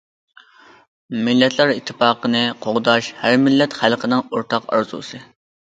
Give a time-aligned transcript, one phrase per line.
[1.27, 5.23] مىللەتلەر ئىتتىپاقلىقىنى قوغداش ھەر مىللەت خەلقنىڭ ئورتاق ئارزۇسى.